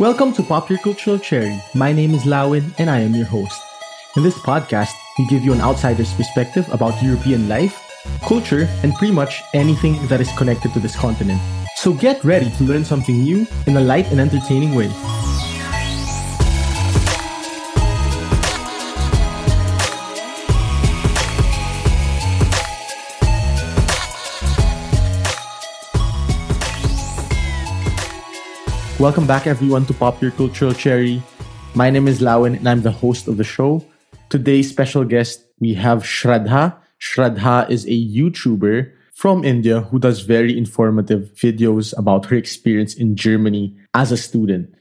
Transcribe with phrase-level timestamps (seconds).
[0.00, 1.56] Welcome to Popular Cultural Cherry.
[1.72, 3.62] My name is Lawin and I am your host.
[4.16, 7.80] In this podcast, we give you an outsider's perspective about European life,
[8.26, 11.40] culture, and pretty much anything that is connected to this continent.
[11.76, 14.90] So get ready to learn something new in a light and entertaining way.
[29.04, 31.22] Welcome back, everyone, to Popular Cultural Cherry.
[31.74, 33.84] My name is Lawin, and I'm the host of the show.
[34.30, 36.74] Today's special guest, we have Shraddha.
[36.98, 43.14] Shraddha is a YouTuber from India who does very informative videos about her experience in
[43.14, 44.74] Germany as a student.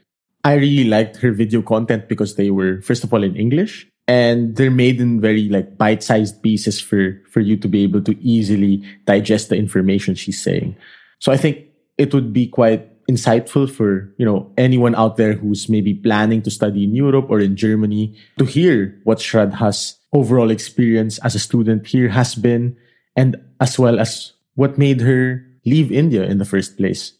[0.45, 4.55] I really liked her video content because they were, first of all, in English and
[4.55, 8.83] they're made in very like bite-sized pieces for, for you to be able to easily
[9.03, 10.77] digest the information she's saying.
[11.19, 15.67] So I think it would be quite insightful for you know anyone out there who's
[15.69, 21.17] maybe planning to study in Europe or in Germany to hear what Shraddha's overall experience
[21.19, 22.77] as a student here has been,
[23.15, 27.13] and as well as what made her leave India in the first place.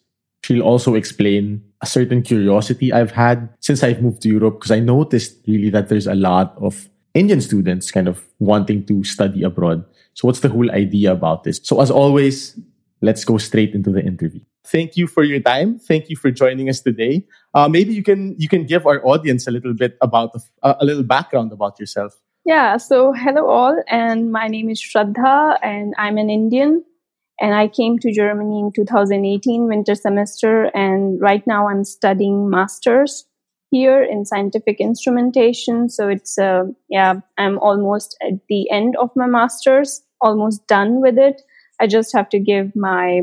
[0.44, 4.80] She'll also explain a certain curiosity I've had since I've moved to Europe because I
[4.80, 9.86] noticed really that there's a lot of Indian students kind of wanting to study abroad.
[10.14, 11.62] So what's the whole idea about this?
[11.64, 12.60] So as always,
[13.02, 15.80] let's go straight into the interview thank you for your time.
[15.80, 17.26] Thank you for joining us today.
[17.54, 20.86] Uh, maybe you can you can give our audience a little bit about uh, a
[20.86, 22.14] little background about yourself.
[22.46, 22.78] Yeah.
[22.78, 26.84] So hello all, and my name is Shraddha, and I'm an Indian,
[27.40, 33.26] and I came to Germany in 2018 winter semester, and right now I'm studying masters
[33.72, 35.90] here in scientific instrumentation.
[35.90, 41.18] So it's uh, yeah, I'm almost at the end of my masters, almost done with
[41.18, 41.42] it.
[41.80, 43.22] I just have to give my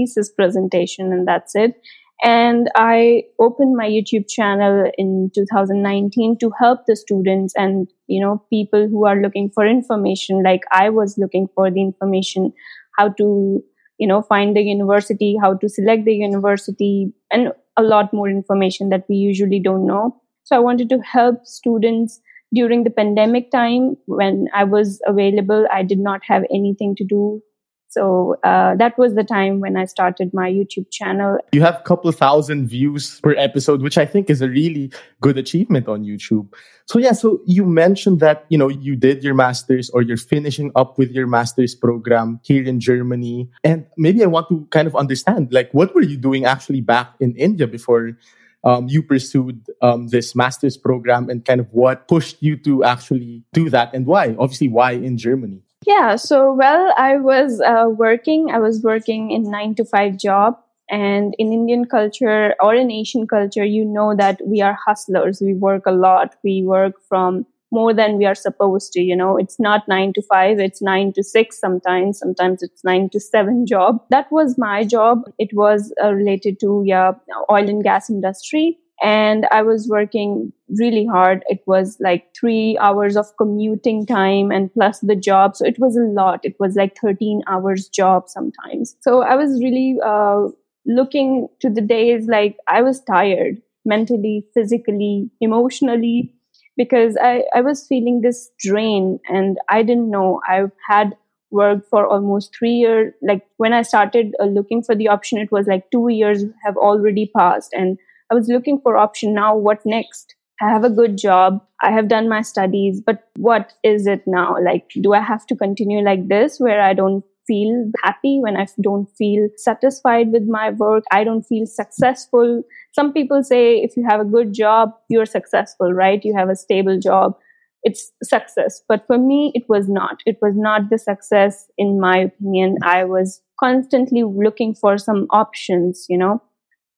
[0.00, 1.74] thesis presentation and that's it.
[2.22, 8.44] And I opened my YouTube channel in 2019 to help the students and, you know,
[8.50, 12.52] people who are looking for information like I was looking for the information,
[12.98, 13.64] how to,
[13.98, 18.90] you know, find the university, how to select the university and a lot more information
[18.90, 20.20] that we usually don't know.
[20.44, 22.20] So I wanted to help students
[22.52, 25.66] during the pandemic time when I was available.
[25.72, 27.42] I did not have anything to do
[27.90, 31.38] so uh, that was the time when I started my YouTube channel.
[31.52, 35.36] You have a couple thousand views per episode, which I think is a really good
[35.36, 36.54] achievement on YouTube.
[36.86, 40.70] So yeah, so you mentioned that you know you did your masters or you're finishing
[40.76, 44.94] up with your masters program here in Germany, and maybe I want to kind of
[44.94, 48.16] understand like what were you doing actually back in India before
[48.62, 53.42] um, you pursued um, this master's program and kind of what pushed you to actually
[53.52, 54.36] do that and why?
[54.38, 55.62] Obviously, why in Germany?
[55.86, 58.50] Yeah, so well, I was uh, working.
[58.52, 60.58] I was working in nine to five job,
[60.90, 65.40] and in Indian culture or in Asian culture, you know that we are hustlers.
[65.40, 66.34] We work a lot.
[66.44, 69.00] We work from more than we are supposed to.
[69.00, 70.58] You know, it's not nine to five.
[70.58, 72.18] It's nine to six sometimes.
[72.18, 74.02] Sometimes it's nine to seven job.
[74.10, 75.22] That was my job.
[75.38, 77.12] It was uh, related to yeah
[77.50, 81.42] oil and gas industry and I was working really hard.
[81.48, 85.56] It was like three hours of commuting time and plus the job.
[85.56, 86.40] So it was a lot.
[86.44, 88.96] It was like 13 hours job sometimes.
[89.00, 90.48] So I was really uh,
[90.86, 96.34] looking to the days like I was tired mentally, physically, emotionally,
[96.76, 100.40] because I, I was feeling this drain and I didn't know.
[100.46, 101.16] I had
[101.50, 103.12] worked for almost three years.
[103.22, 106.76] Like when I started uh, looking for the option, it was like two years have
[106.76, 107.98] already passed and
[108.30, 109.56] I was looking for option now.
[109.56, 110.36] What next?
[110.62, 111.60] I have a good job.
[111.80, 114.56] I have done my studies, but what is it now?
[114.62, 118.66] Like, do I have to continue like this where I don't feel happy, when I
[118.80, 121.04] don't feel satisfied with my work?
[121.10, 122.62] I don't feel successful.
[122.92, 126.22] Some people say if you have a good job, you're successful, right?
[126.22, 127.36] You have a stable job.
[127.82, 128.82] It's success.
[128.86, 130.20] But for me, it was not.
[130.26, 132.76] It was not the success, in my opinion.
[132.82, 136.42] I was constantly looking for some options, you know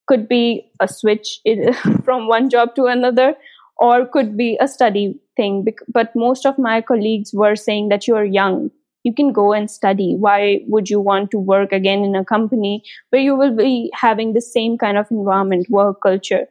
[0.06, 1.40] could be a switch
[2.04, 3.34] from one job to another
[3.76, 5.66] or could be a study thing.
[5.88, 8.70] But most of my colleagues were saying that you're young.
[9.04, 10.14] You can go and study.
[10.14, 14.32] Why would you want to work again in a company where you will be having
[14.32, 16.46] the same kind of environment work culture?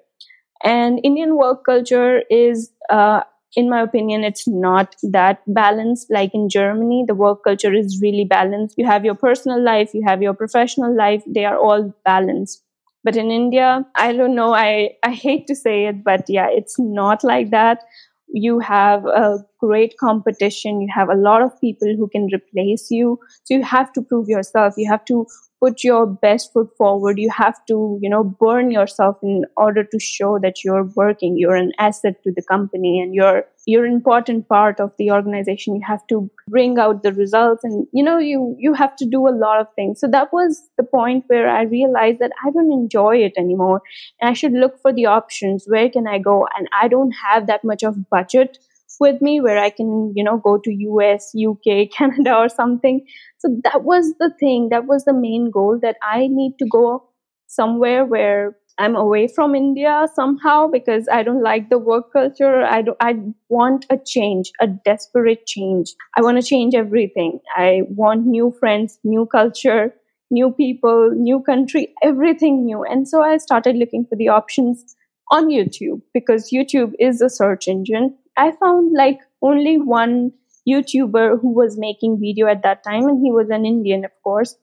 [0.63, 3.21] And indian work culture is uh,
[3.55, 6.11] in my opinion it's not that balanced.
[6.11, 8.75] Like in germany the work culture is really balanced.
[8.77, 11.23] You have your personal life you have your professional life.
[11.25, 12.63] They are all balanced
[13.03, 16.77] but in India, I don't know, I, I hate to say it, but yeah, it's
[16.79, 17.79] not like that.
[18.33, 20.81] You have a great competition.
[20.81, 23.19] You have a lot of people who can replace you.
[23.43, 24.75] So you have to prove yourself.
[24.77, 25.25] You have to
[25.61, 27.19] put your best foot forward.
[27.19, 31.37] You have to, you know, burn yourself in order to show that you're working.
[31.37, 35.75] You're an asset to the company and you're you're an important part of the organization.
[35.75, 39.27] You have to bring out the results and you know you you have to do
[39.27, 39.99] a lot of things.
[39.99, 43.81] So that was the point where I realized that I don't enjoy it anymore
[44.19, 45.65] and I should look for the options.
[45.67, 46.47] Where can I go?
[46.57, 48.57] And I don't have that much of budget
[48.99, 53.05] with me where I can, you know, go to US, UK, Canada or something.
[53.39, 54.69] So that was the thing.
[54.69, 57.07] That was the main goal that I need to go
[57.47, 62.63] somewhere where I'm away from India somehow because I don't like the work culture.
[62.63, 63.15] I do, I
[63.49, 65.93] want a change, a desperate change.
[66.17, 67.39] I want to change everything.
[67.55, 69.93] I want new friends, new culture,
[70.31, 72.83] new people, new country, everything new.
[72.83, 74.95] And so I started looking for the options
[75.31, 78.15] on YouTube because YouTube is a search engine.
[78.37, 80.33] I found like only one
[80.67, 84.55] YouTuber who was making video at that time, and he was an Indian, of course.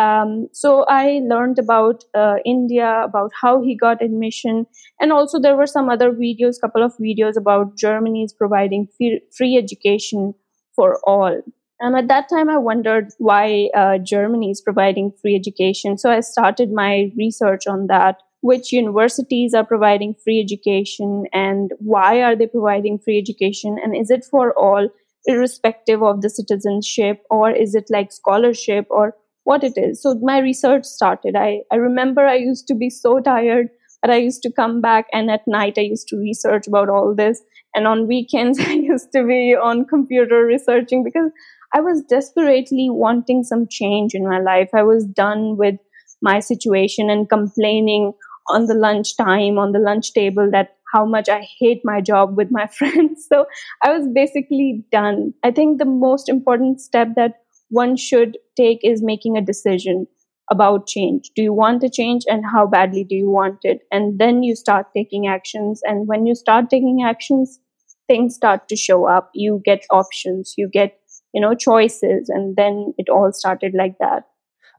[0.00, 4.66] Um, so I learned about uh, India, about how he got admission,
[5.00, 9.20] and also there were some other videos, couple of videos about Germany is providing free,
[9.36, 10.34] free education
[10.74, 11.42] for all.
[11.80, 15.98] And at that time, I wondered why uh, Germany is providing free education.
[15.98, 22.22] So I started my research on that which universities are providing free education and why
[22.22, 23.76] are they providing free education?
[23.82, 24.88] And is it for all
[25.24, 30.02] irrespective of the citizenship or is it like scholarship or what it is?
[30.02, 31.36] So my research started.
[31.36, 33.68] I i remember i used to be so tired
[34.00, 37.14] but i used to come back and at night i used to research about all
[37.14, 37.40] this.
[37.76, 41.30] And on weekends i used to be on computer researching because
[41.72, 44.70] i was desperately wanting some change in my life.
[44.74, 45.76] I was done with
[46.22, 48.12] my situation and complaining
[48.48, 52.36] on the lunch time on the lunch table that how much I hate my job
[52.36, 53.26] with my friends.
[53.28, 53.46] So
[53.82, 55.32] I was basically done.
[55.42, 57.40] I think the most important step that
[57.70, 60.06] one should take is making a decision
[60.50, 61.30] about change.
[61.34, 63.80] Do you want a change and how badly do you want it?
[63.90, 65.80] And then you start taking actions.
[65.84, 67.58] And when you start taking actions,
[68.06, 69.30] things start to show up.
[69.34, 70.98] You get options, you get,
[71.32, 72.28] you know, choices.
[72.28, 74.24] And then it all started like that.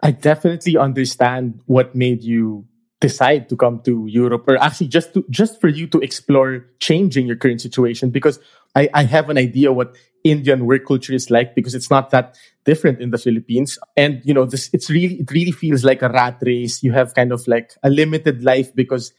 [0.03, 2.67] I definitely understand what made you
[3.03, 7.27] decide to come to Europe or actually just to just for you to explore changing
[7.27, 8.39] your current situation because
[8.79, 12.39] I, I have an idea what Indian work culture is like because it's not that
[12.63, 13.77] different in the Philippines.
[13.97, 16.81] And you know, this it's really it really feels like a rat race.
[16.81, 19.11] You have kind of like a limited life because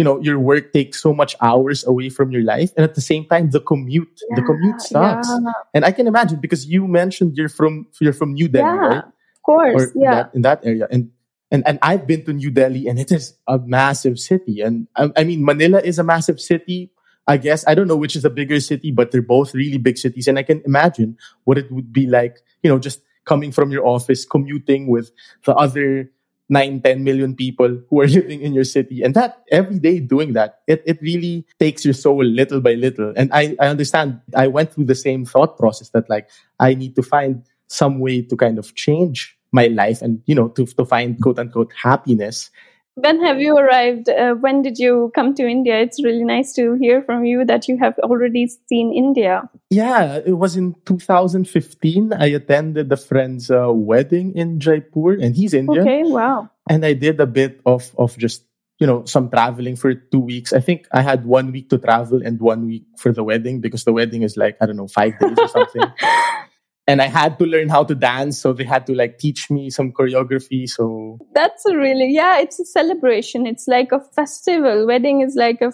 [0.00, 3.00] you know your work takes so much hours away from your life and at the
[3.00, 5.52] same time the commute yeah, the commute sucks yeah.
[5.72, 9.04] and i can imagine because you mentioned you're from you're from new delhi yeah, right
[9.08, 11.08] of course or yeah in that, in that area and
[11.50, 14.60] and and I've been to New Delhi, and it is a massive city.
[14.60, 16.90] And I, I, mean, Manila is a massive city.
[17.26, 19.98] I guess I don't know which is a bigger city, but they're both really big
[19.98, 20.28] cities.
[20.28, 23.86] And I can imagine what it would be like, you know, just coming from your
[23.86, 25.10] office, commuting with
[25.44, 26.10] the other
[26.48, 29.02] nine, 10 million people who are living in your city.
[29.02, 33.12] And that every day doing that, it, it really takes your soul little by little.
[33.16, 36.94] And I, I understand I went through the same thought process that like I need
[36.96, 40.84] to find some way to kind of change my life and you know to, to
[40.84, 42.52] find quote unquote happiness.
[42.96, 44.08] When have you arrived?
[44.08, 45.80] Uh, when did you come to india?
[45.80, 49.48] It's really nice to hear from you that you have already seen india.
[49.72, 55.56] Yeah it was in 2015 i attended a friend's uh, wedding in jaipur and he's
[55.56, 55.88] indian.
[55.88, 56.48] Okay wow.
[56.68, 58.44] And i did a bit of of just
[58.80, 60.52] you know some traveling for two weeks.
[60.52, 63.84] I think i had one week to travel and one week for the wedding because
[63.84, 65.84] the wedding is like i don't know five days or something
[66.86, 68.38] and I had to learn how to dance.
[68.38, 70.68] So they had to like teach me some choreography.
[70.68, 73.46] So that's a really, yeah, it's a celebration.
[73.46, 74.86] It's like a festival.
[74.86, 75.72] Wedding is like a,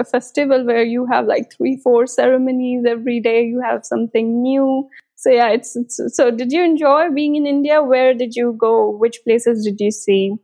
[0.00, 3.44] a festival where you have like three, four ceremonies every day.
[3.44, 4.88] You have something new.
[5.16, 7.82] So yeah, it's, it's so did you enjoy being in India?
[7.82, 8.90] Where did you go?
[8.90, 10.34] Which places did you see?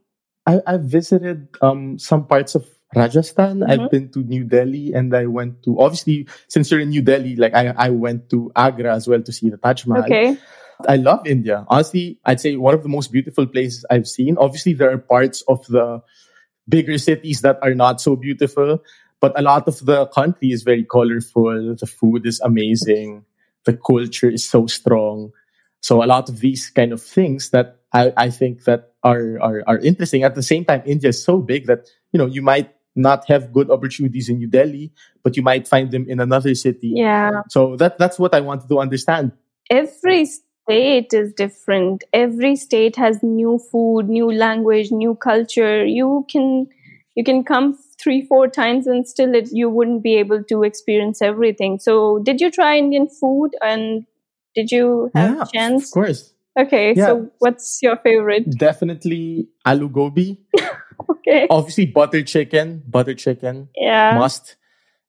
[0.46, 3.60] I, I visited um, some parts of Rajasthan.
[3.60, 3.70] Mm-hmm.
[3.70, 7.36] I've been to New Delhi and I went to, obviously, since you're in New Delhi,
[7.36, 10.04] like I, I went to Agra as well to see the Taj Mahal.
[10.04, 10.36] Okay.
[10.86, 11.66] I love India.
[11.68, 14.38] Honestly, I'd say one of the most beautiful places I've seen.
[14.38, 16.02] Obviously, there are parts of the
[16.68, 18.78] bigger cities that are not so beautiful,
[19.20, 21.74] but a lot of the country is very colorful.
[21.74, 23.24] The food is amazing.
[23.64, 25.32] The culture is so strong.
[25.80, 29.62] So a lot of these kind of things that I, I think that are, are,
[29.66, 30.22] are interesting.
[30.22, 33.52] At the same time, India is so big that, you know, you might not have
[33.52, 34.92] good opportunities in New Delhi,
[35.22, 36.92] but you might find them in another city.
[36.96, 37.42] Yeah.
[37.48, 39.32] So that that's what I wanted to understand.
[39.70, 42.04] Every state is different.
[42.12, 45.84] Every state has new food, new language, new culture.
[45.84, 46.66] You can
[47.14, 51.20] you can come three four times and still it, you wouldn't be able to experience
[51.20, 51.78] everything.
[51.80, 54.06] So did you try Indian food and
[54.54, 55.88] did you have yeah, a chance?
[55.88, 56.32] Of course.
[56.58, 57.06] Okay, Yeah.
[57.06, 58.50] so what's your favorite?
[58.58, 60.40] Definitely aloo gobi.
[61.18, 61.46] Okay.
[61.50, 64.14] Obviously butter chicken, butter chicken Yeah.
[64.18, 64.56] must,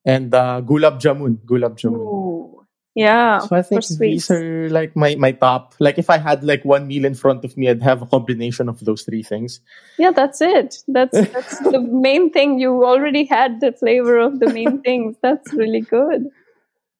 [0.06, 2.00] and uh, gulab jamun, gulab jamun.
[2.00, 2.66] Ooh.
[2.96, 3.40] Yeah.
[3.40, 5.76] So I think these are like my my top.
[5.80, 8.68] Like if I had like one meal in front of me, I'd have a combination
[8.68, 9.62] of those three things.
[9.98, 10.84] Yeah, that's it.
[10.88, 12.60] That's that's the main thing.
[12.60, 15.16] You already had the flavor of the main things.
[15.22, 16.26] That's really good.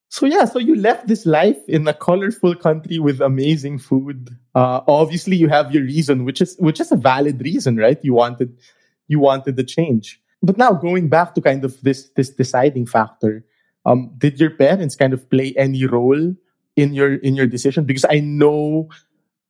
[0.10, 4.30] So yeah, so you left this life in a colorful country with amazing food.
[4.56, 8.00] Uh, obviously, you have your reason, which is which is a valid reason, right?
[8.04, 8.58] You wanted
[9.10, 10.22] you wanted the change.
[10.42, 13.44] But now going back to kind of this this deciding factor,
[13.86, 16.34] um, did your parents kind of play any role
[16.78, 17.84] in your in your decision?
[17.84, 18.88] Because I know,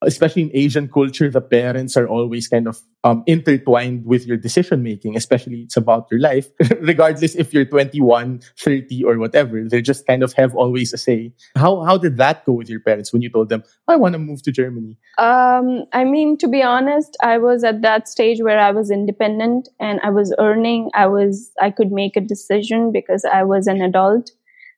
[0.04, 4.84] especially in Asian culture, the parents are always kind of um, intertwined with your decision
[4.84, 6.48] making, especially it's about your life,
[6.82, 9.64] regardless if you're 21, 30, or whatever.
[9.68, 11.34] They just kind of have always a say.
[11.56, 14.20] How how did that go with your parents when you told them, I want to
[14.20, 14.98] move to Germany?
[15.18, 19.70] Um, I mean, to be honest, I was at that stage where I was independent
[19.80, 20.90] and I was earning.
[20.94, 24.32] I was I could make a decision because I was an adult.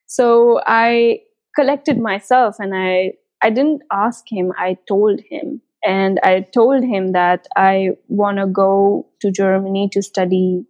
[0.06, 1.20] So I
[1.54, 4.52] collected myself and I I didn't ask him.
[4.56, 10.02] I told him, and I told him that I want to go to Germany to
[10.02, 10.64] study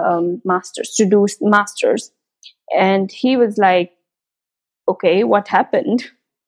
[0.00, 2.12] um, masters to do masters,
[2.76, 3.92] and he was like,
[4.88, 6.04] "Okay, what happened?"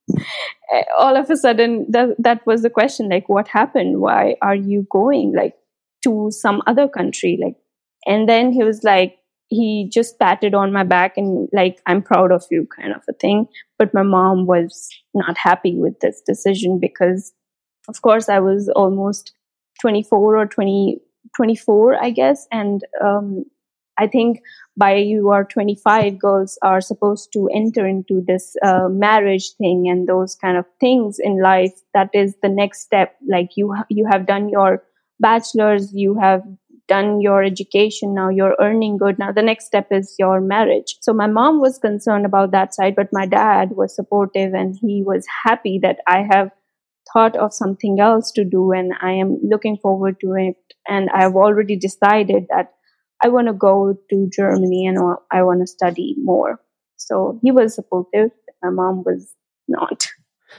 [0.99, 4.87] All of a sudden that that was the question like what happened why are you
[4.91, 5.55] going like
[6.03, 7.57] to some other country like
[8.07, 9.17] and then he was like
[9.55, 13.13] he just patted on my back and like i'm proud of you kind of a
[13.13, 13.47] thing.
[13.79, 17.33] But my mom was not happy with this decision because
[17.89, 19.33] of course i was almost
[19.81, 21.01] 24 or 20
[21.37, 22.47] 24 i guess.
[22.51, 23.45] And um,
[23.99, 24.41] i think
[24.77, 30.09] by you are 25 girls are supposed to enter into this uh, marriage thing and
[30.09, 31.73] those kind of things in life.
[31.93, 33.15] That is the next step.
[33.29, 34.83] Like you you have done your
[35.21, 36.43] bachelor's you have
[36.89, 41.13] done your education now you're earning good now the next step is your marriage so
[41.13, 45.27] my mom was concerned about that side but my dad was supportive and he was
[45.45, 46.51] happy that i have
[47.13, 50.57] thought of something else to do and i am looking forward to it
[50.89, 52.75] and i've already decided that
[53.25, 54.99] I want to go to Germany and
[55.31, 56.61] I want to study more.
[56.97, 58.31] So he was supportive.
[58.63, 59.35] My mom was
[59.67, 60.07] not.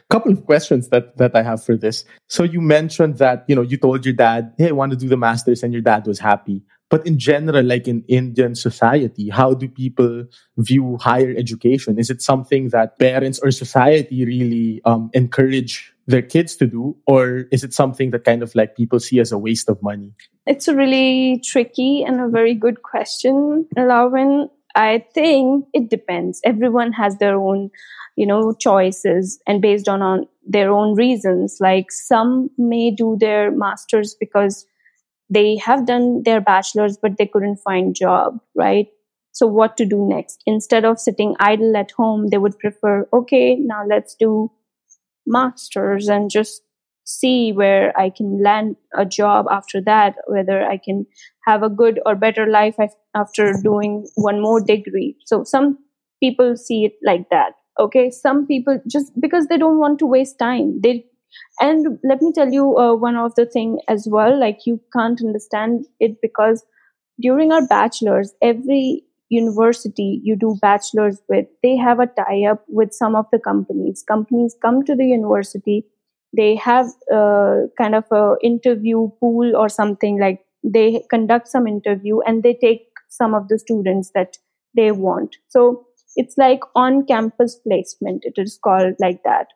[0.09, 2.05] Couple of questions that that I have for this.
[2.27, 5.07] So you mentioned that you know you told your dad, "Hey, I want to do
[5.07, 6.63] the masters," and your dad was happy.
[6.89, 10.25] But in general, like in Indian society, how do people
[10.57, 11.97] view higher education?
[11.97, 17.49] Is it something that parents or society really um, encourage their kids to do, or
[17.51, 20.13] is it something that kind of like people see as a waste of money?
[20.45, 24.49] It's a really tricky and a very good question, Lavin.
[24.75, 26.41] I think it depends.
[26.43, 27.71] Everyone has their own,
[28.15, 31.57] you know, choices and based on, on their own reasons.
[31.59, 34.65] Like some may do their masters because
[35.29, 38.87] they have done their bachelor's, but they couldn't find job, right?
[39.31, 40.41] So what to do next?
[40.45, 44.51] Instead of sitting idle at home, they would prefer, okay, now let's do
[45.25, 46.61] masters and just
[47.03, 51.05] see where I can land a job after that, whether I can
[51.45, 52.77] have a good or better life
[53.13, 55.17] after doing one more degree.
[55.25, 55.79] So some
[56.21, 57.53] people see it like that.
[57.79, 58.09] Okay.
[58.09, 60.79] Some people just because they don't want to waste time.
[60.81, 61.05] They,
[61.59, 65.19] and let me tell you uh, one of the thing as well, like you can't
[65.21, 66.63] understand it because
[67.21, 72.93] during our bachelor's, every university you do bachelor's with, they have a tie up with
[72.93, 74.03] some of the companies.
[74.07, 75.85] Companies come to the university
[76.35, 82.19] they have uh, kind of a interview pool or something like they conduct some interview
[82.21, 84.37] and they take some of the students that
[84.75, 88.23] they want so it's like on campus placement.
[88.25, 89.47] It is called like that.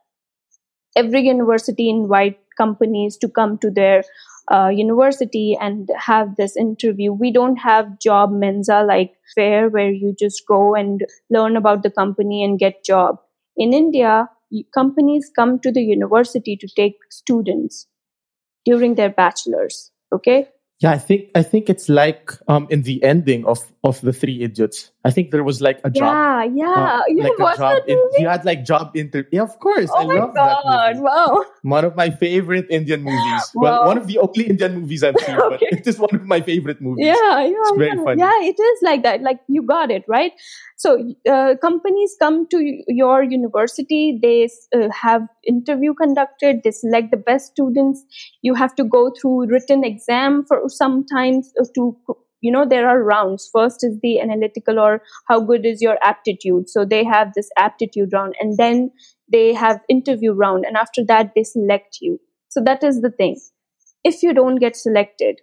[0.95, 4.03] Every university invite companies to come to their
[4.51, 7.13] uh, university and have this interview.
[7.13, 11.91] We don't have job messe like fair where you just go and learn about the
[11.91, 13.17] company and get job.
[13.55, 14.29] In india
[14.73, 17.87] companies come to the university to take students
[18.65, 20.47] during their bachelor's okay?
[20.79, 24.41] Yeah, I think I think it's like um in the ending of of the Three
[24.41, 24.91] Idiots.
[25.09, 26.13] I think there was like a job.
[26.13, 27.73] yeah yeah uh, you like a watched job.
[27.81, 29.29] that in- you had like job interview.
[29.41, 29.89] Yeah, of course.
[29.89, 31.03] oh I my love that god movie.
[31.09, 31.43] wow
[31.75, 33.43] One of my favorite Indian movies.
[33.55, 33.87] Well, Wow.
[33.91, 35.69] one of the only Indian movies I've seen, but Okay.
[35.81, 37.05] it is one of my favorite movies.
[37.09, 38.03] yeah yeah It's very yeah.
[38.07, 38.21] funny.
[38.25, 40.31] yeah it is like that like you got it right
[40.77, 40.89] so
[41.33, 44.47] uh, companies come to your university they
[44.77, 48.03] uh, have interview conducted they select the best students
[48.49, 51.83] you have to go through written exam for sometimes uh, to
[52.41, 53.49] you know there are rounds.
[53.51, 56.69] First is the analytical or how good is your aptitude.
[56.69, 58.91] So they have this aptitude round and then
[59.31, 62.19] they have interview round and after that they select you.
[62.49, 63.39] So that is the thing.
[64.03, 65.41] If you don't get selected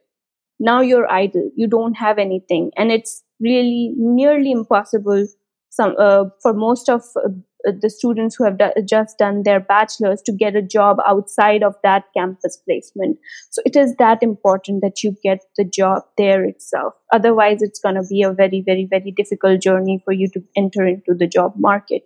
[0.59, 1.51] now you're idle.
[1.55, 2.71] You don't have anything.
[2.77, 5.27] And it's really nearly impossible
[5.71, 7.29] some uh, for most of uh,
[7.67, 11.63] Uh, the students who have do- just done their bachelor's to get a job outside
[11.63, 13.19] of that campus placement.
[13.51, 16.95] So it is that important that you get the job there itself.
[17.13, 20.87] Otherwise it's going to be a very very very difficult journey for you to enter
[20.87, 22.03] into the job market.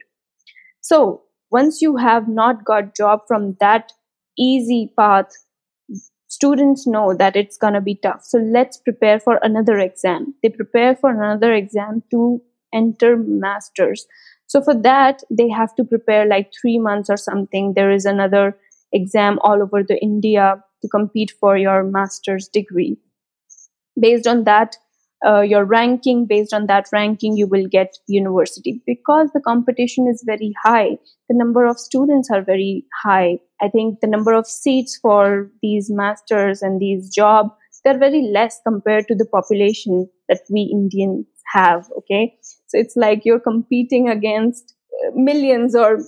[0.80, 3.92] So once you have not got job from that
[4.38, 5.32] easy path
[6.30, 8.24] students know that it's going to be tough.
[8.24, 10.34] So let's prepare for another exam.
[10.42, 12.40] They prepare for another exam to
[12.72, 14.06] enter masters
[14.50, 17.74] so for that they have to prepare like 3 months or something.
[17.74, 18.56] There is another
[18.92, 20.46] exam all over the india
[20.82, 22.96] to compete for your master's degree.
[24.06, 24.76] Based on that
[25.24, 28.82] uh, your ranking based on that ranking you will get university.
[28.86, 33.38] Because the competition is very high the number of students are very high.
[33.62, 37.54] I think the number of seats for these masters and these job
[37.84, 42.34] they're very less compared to the population that we indians have okay
[42.72, 44.74] it's like you're competing against
[45.06, 46.00] uh, millions or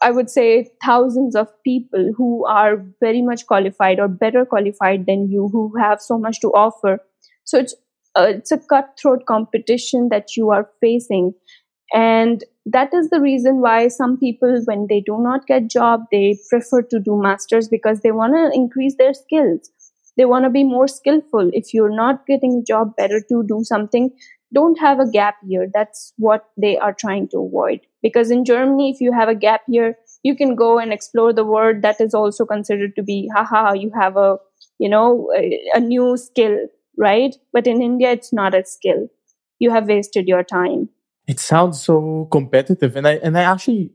[0.00, 5.30] I would say thousands of people who are very much qualified or better qualified than
[5.30, 6.98] you, who have so much to offer.
[7.44, 7.74] So it's
[8.14, 11.34] uh, it's a cutthroat competition that you are facing.
[11.94, 16.38] And that is the reason why some people when they do not get job they
[16.48, 19.70] prefer to do masters because they want to increase their skills.
[20.16, 21.50] They want to be more skillful.
[21.52, 24.10] If you're not getting a job better to do something
[24.52, 28.90] don't have a gap year that's what they are trying to avoid because in germany
[28.90, 32.14] if you have a gap year you can go and explore the world that is
[32.14, 34.36] also considered to be haha you have a
[34.78, 36.56] you know a, a new skill
[36.96, 37.34] right?
[37.52, 39.08] But in India, it's not a skill.
[39.58, 40.88] You have wasted your time.
[41.26, 43.92] It sounds so competitive, and I and I actually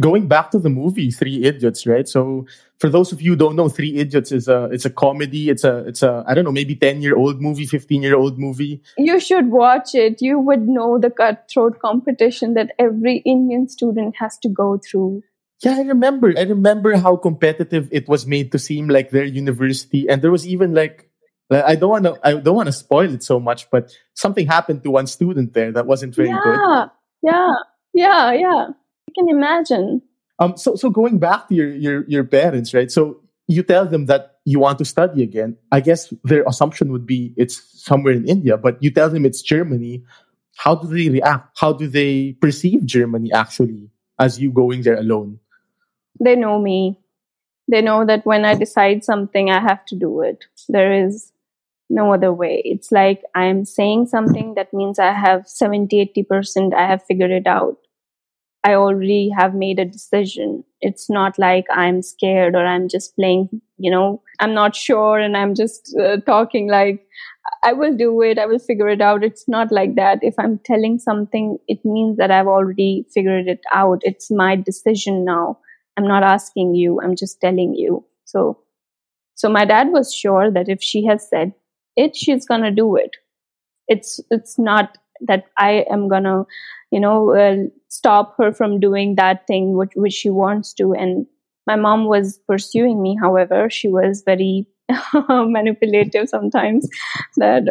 [0.00, 2.08] going back to the movie Three Idiots, right?
[2.08, 2.46] So
[2.78, 5.50] for those of you who don't know, Three Idiots is a it's a comedy.
[5.50, 8.38] It's a it's a I don't know maybe ten year old movie, fifteen year old
[8.38, 8.82] movie.
[8.98, 10.20] You should watch it.
[10.20, 15.22] You would know the cutthroat competition that every Indian student has to go through.
[15.62, 16.34] Yeah, I remember.
[16.36, 20.46] I remember how competitive it was made to seem like their university, and there was
[20.46, 21.08] even like
[21.50, 22.18] I don't want to.
[22.22, 25.72] I don't want to spoil it so much, but something happened to one student there
[25.72, 26.58] that wasn't very yeah, good.
[27.22, 27.48] Yeah,
[27.92, 28.66] yeah, yeah, yeah.
[29.14, 30.02] Can imagine.
[30.38, 30.56] Um.
[30.56, 32.90] So, so going back to your your your parents, right?
[32.90, 35.56] So you tell them that you want to study again.
[35.72, 39.42] I guess their assumption would be it's somewhere in India, but you tell them it's
[39.42, 40.02] Germany.
[40.56, 41.56] How do they react?
[41.58, 45.40] How do they perceive Germany actually as you going there alone?
[46.20, 47.00] They know me.
[47.66, 50.44] They know that when I decide something, I have to do it.
[50.68, 51.32] There is
[51.90, 52.62] no other way.
[52.64, 57.46] It's like I'm saying something that means I have 70, 80%, I have figured it
[57.46, 57.78] out.
[58.64, 60.64] I already have made a decision.
[60.80, 63.48] It's not like I'm scared or I'm just playing,
[63.78, 67.06] you know, I'm not sure and I'm just uh, talking like
[67.62, 68.38] I will do it.
[68.38, 69.22] I will figure it out.
[69.22, 70.18] It's not like that.
[70.22, 74.00] If I'm telling something, it means that I've already figured it out.
[74.02, 75.58] It's my decision now.
[75.96, 77.00] I'm not asking you.
[77.02, 78.04] I'm just telling you.
[78.24, 78.58] So,
[79.34, 81.52] so my dad was sure that if she has said
[81.96, 83.10] it she's gonna do it
[83.88, 86.44] it's it's not that i am gonna
[86.90, 87.56] you know uh,
[87.88, 90.92] stop her from doing that thing which which she wants to.
[90.92, 91.26] And
[91.66, 94.66] my mom was pursuing me however she was very
[95.28, 96.88] manipulative sometimes
[97.36, 97.64] that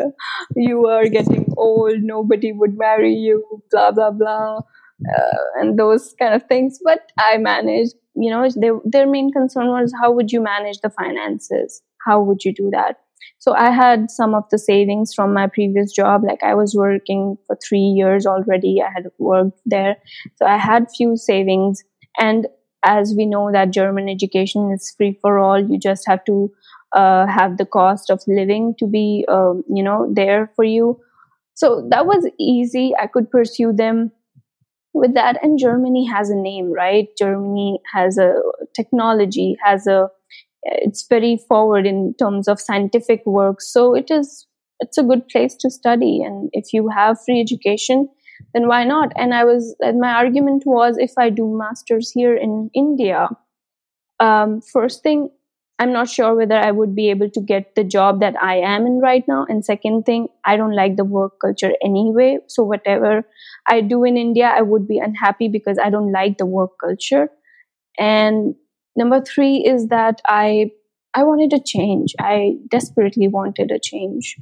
[0.56, 6.34] you are getting old nobody would marry you blah blah blah uh, and those kind
[6.34, 6.80] of things.
[6.84, 10.90] But i managed you know they, their main concern was how would you manage the
[10.90, 11.82] finances?
[12.06, 12.98] How would you do that
[13.40, 16.24] so I had some of the savings from my previous job.
[16.26, 18.82] Like I was working for three years already.
[18.82, 19.98] I had worked there.
[20.36, 21.84] So I had few savings.
[22.18, 22.48] And
[22.86, 26.52] as we know that German education is free for all, you just have to
[26.94, 31.00] uh, have the cost of living to be, um, you know, there for you.
[31.56, 32.94] So that was easy.
[33.00, 34.12] I could pursue them
[34.94, 35.38] with that.
[35.44, 37.08] And Germany has a name, right?
[37.18, 38.36] Germany has a
[38.76, 40.10] technology, has a
[40.64, 43.62] it's very forward in terms of scientific work.
[43.62, 44.48] So it is
[44.80, 46.22] it's a good place to study.
[46.24, 48.10] And if you have free education
[48.54, 49.12] then why not?
[49.16, 53.30] And i was and my argument was if i do masters here in india
[54.20, 55.30] um, first thing
[55.80, 58.86] i'm not sure whether i would be able to get the job that i am
[58.86, 59.46] in right now.
[59.50, 62.38] And second thing i don't like the work culture anyway.
[62.48, 63.24] So whatever
[63.68, 67.30] i do in india i would be unhappy because i don't like the work culture.
[68.00, 68.56] And
[68.96, 70.70] number three is that i
[71.14, 74.38] i wanted a change i desperately wanted a change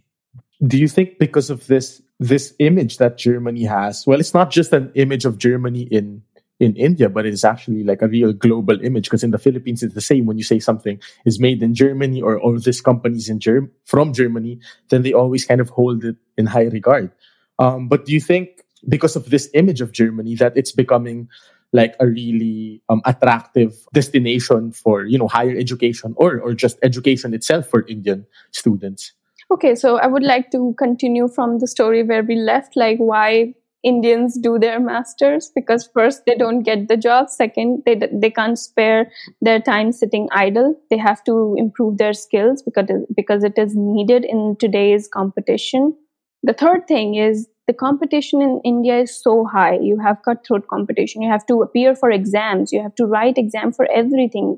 [0.65, 4.73] do you think because of this this image that germany has well it's not just
[4.73, 6.21] an image of germany in
[6.61, 9.95] in India, but it's actually like a real global image because in the Philippines it's
[9.95, 10.27] the same.
[10.27, 14.13] When you say something is made in Germany or or this company's in Germ- from
[14.13, 17.11] Germany, then they always kind of hold it in high regard.
[17.57, 21.29] Um, but do you think because of this image of Germany that it's becoming
[21.73, 27.33] like a really um, attractive destination for you know higher education or or just education
[27.33, 29.13] itself for Indian students?
[29.51, 33.53] Okay, so I would like to continue from the story where we left, like why
[33.83, 38.59] Indians do their masters because first they don't get the job, second they they can't
[38.59, 40.75] spare their time sitting idle.
[40.89, 45.95] They have to improve their skills because because it is needed in today's competition.
[46.43, 49.77] The third thing is the competition in India is so high.
[49.79, 51.21] You have cutthroat competition.
[51.21, 52.73] You have to appear for exams.
[52.73, 54.57] You have to write exam for everything.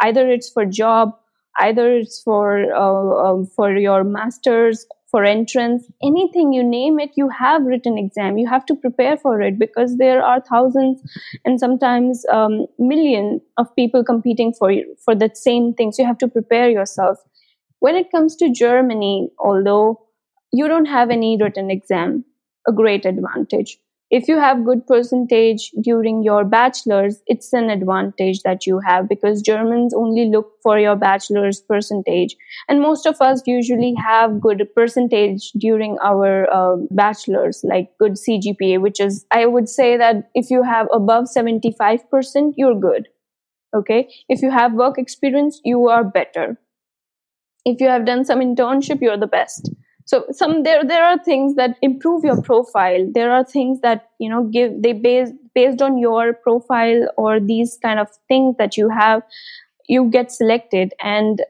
[0.00, 1.16] Either it's for job,
[1.58, 7.28] either it's for uh, um, for your masters for entrance anything you name it you
[7.28, 11.02] have written exam you have to prepare for it because there are thousands
[11.44, 16.08] and sometimes um, million of people competing for you, for the same thing so you
[16.08, 17.18] have to prepare yourself
[17.80, 20.00] when it comes to germany although
[20.50, 22.24] you don't have any written exam
[22.66, 23.78] a great advantage.
[24.12, 29.40] If you have good percentage during your bachelor's it's an advantage that you have because
[29.40, 32.36] germans only look for your bachelor's percentage.
[32.68, 38.78] And most of us usually have good percentage during our uh, bachelor's like good cgpa
[38.82, 43.08] which is i would say that if you have above 75% you're good.
[43.74, 44.08] Okay?
[44.28, 46.58] If you have work experience you are better.
[47.64, 49.72] If you have done some internship you're the best
[50.12, 53.08] so some there there are things that improve your profile.
[53.14, 57.78] There are things that you know give they based based on your profile or these
[57.82, 59.22] kind of things that you have
[59.88, 60.92] you get selected.
[61.00, 61.40] And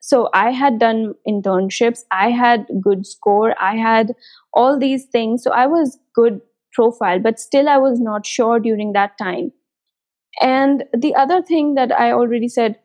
[0.00, 2.04] so i had done internships.
[2.10, 3.54] I had good score.
[3.60, 4.14] I had
[4.54, 5.42] all these things.
[5.42, 6.40] So i was good
[6.72, 9.52] profile but still i was not sure during that time.
[10.40, 12.78] And the other thing that i already said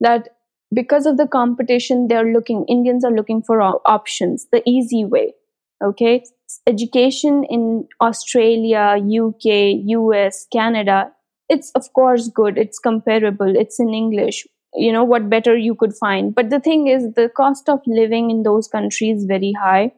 [0.00, 0.30] that
[0.72, 5.32] because of the competition they're looking indians are looking for options the easy way
[5.82, 6.22] okay?
[6.66, 11.12] Education in australia uk us canada
[11.48, 15.94] it's of course good it's comparable it's in english you know what better you could
[15.94, 16.34] find.
[16.34, 19.92] But the thing is the cost of living in those countries very high.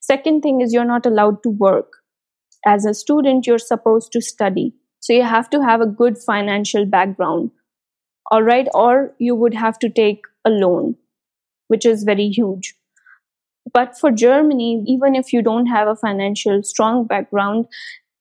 [0.00, 1.98] Second thing is you're not allowed to work.
[2.66, 4.74] As a student you're supposed to study.
[5.00, 7.50] So you have to have a good financial background
[8.30, 8.68] all right?
[8.74, 10.96] Or you would have to take a loan
[11.68, 12.74] which is very huge.
[13.72, 17.66] But for germany even if you don't have a financial strong background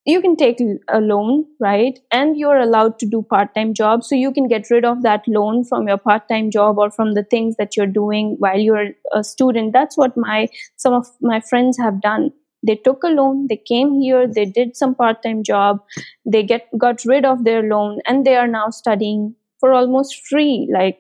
[0.06, 2.00] you can take a loan right?
[2.12, 5.64] And you're allowed to do part-time jobs so you can get rid of that loan
[5.64, 9.72] from your part-time job or from the things that you're doing while you're a student.
[9.74, 12.32] That's what my some of my friends have done.
[12.66, 15.84] They took a loan they came here they did some part-time job
[16.26, 20.70] they get got rid of their loan and they are now studying for almost free
[20.74, 21.00] like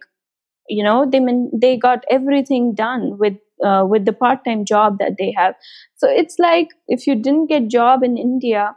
[0.69, 5.13] you know they mean they got everything done with uh, with the part-time job that
[5.17, 5.55] they have.
[5.95, 8.75] So it's like if you didn't get job in india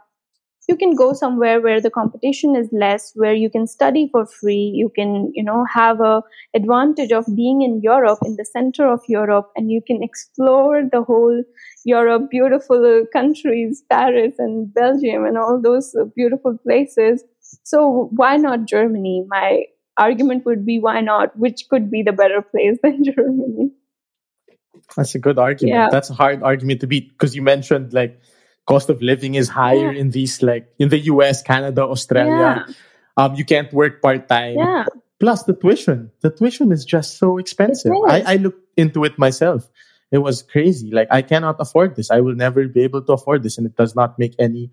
[0.69, 4.71] you can go somewhere where the competition is less where you can study for free
[4.81, 6.21] you can you know have a
[6.55, 11.01] advantage of being in europe in the center of europe and you can explore the
[11.03, 11.41] whole
[11.85, 17.23] europe beautiful countries paris and belgium and all those beautiful places.
[17.63, 19.25] So why not germany?
[19.27, 19.63] My
[19.97, 21.37] argument would be why not?
[21.37, 23.71] Which could be the better place than Germany?
[24.95, 25.75] That's a good argument.
[25.75, 25.89] Yeah.
[25.89, 28.21] That's a hard argument to beat because you mentioned like
[28.67, 29.99] cost of living is higher yeah.
[29.99, 32.65] in these like in the US, Canada, Australia.
[32.67, 32.73] Yeah.
[33.17, 34.57] Um, you can't work part time.
[34.57, 34.85] Yeah.
[35.19, 36.11] Plus the tuition.
[36.21, 37.91] The tuition is just so expensive.
[38.07, 39.67] I, I looked into it myself.
[40.11, 40.91] It was crazy.
[40.91, 42.11] Like I cannot afford this.
[42.11, 44.71] I will never be able to afford this, and it does not make any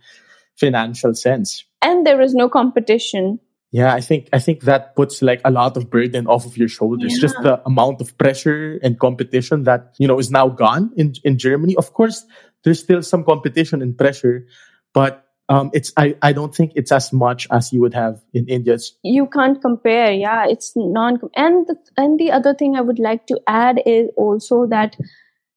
[0.56, 1.64] financial sense.
[1.82, 3.40] And there is no competition
[3.74, 6.68] yeah, I think I think that puts like a lot of burden off of your
[6.68, 7.14] shoulders.
[7.14, 7.22] Yeah.
[7.22, 11.38] Just the amount of pressure and competition that you know is now gone in in
[11.38, 11.74] Germany.
[11.74, 12.24] Of course,
[12.62, 14.46] there's still some competition and pressure,
[14.92, 18.46] but um, it's I, I don't think it's as much as you would have in
[18.46, 18.78] India.
[19.02, 20.12] You can't compare.
[20.12, 21.18] Yeah, it's non.
[21.34, 24.94] And the, and the other thing I would like to add is also that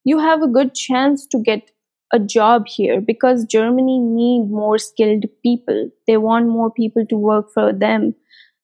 [0.05, 1.69] you have a good chance to get
[2.13, 5.89] a job here because Germany need more skilled people.
[6.05, 8.15] They want more people to work for them.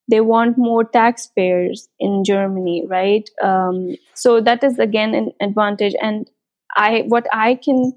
[0.10, 3.30] They want more taxpayers in Germany, right?
[3.42, 5.94] Um, so that is again an advantage.
[6.02, 6.30] And
[6.76, 7.94] I, what I can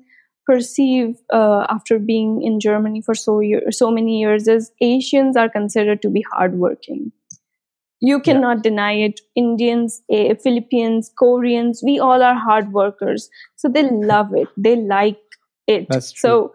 [0.46, 5.48] perceive uh, after being in Germany for so year, so many years is Asians are
[5.48, 7.12] considered to be hardworking.
[8.00, 8.62] You cannot yeah.
[8.62, 9.20] deny it.
[9.35, 13.30] Indians, eh, Philippines, Koreans, we all are hard workers.
[13.56, 14.48] So they love it.
[14.56, 15.16] They like
[15.66, 15.87] it.
[16.02, 16.55] So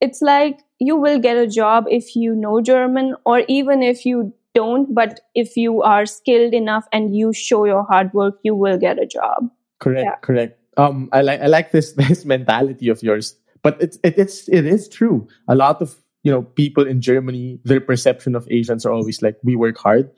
[0.00, 4.32] it's like you will get a job if you know German, or even if you
[4.54, 8.78] don't, but if you are skilled enough and you show your hard work, you will
[8.78, 9.50] get a job.
[9.80, 10.16] Correct, yeah.
[10.22, 10.58] correct.
[10.76, 14.66] Um, I like I like this this mentality of yours, but it's it, it's it
[14.66, 15.28] is true.
[15.48, 19.36] A lot of you know people in Germany, their perception of Asians are always like
[19.42, 20.10] we work hard.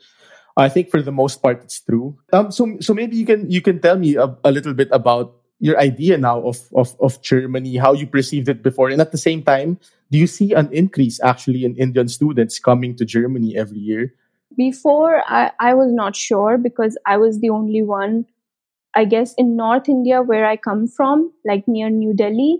[0.57, 2.17] I think for the most part it's true.
[2.33, 5.38] Um, so so maybe you can you can tell me a, a little bit about
[5.59, 8.89] your idea now of, of, of Germany, how you perceived it before.
[8.89, 9.77] And at the same time,
[10.09, 14.13] do you see an increase actually in Indian students coming to Germany every year?
[14.57, 18.25] Before, I, I was not sure because I was the only one,
[18.95, 22.59] I guess, in North India where I come from, like near New Delhi.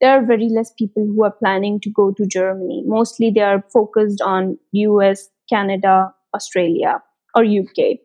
[0.00, 2.82] There are very less people who are planning to go to Germany.
[2.86, 7.02] Mostly they are focused on US, Canada, Australia,
[7.34, 7.98] or UK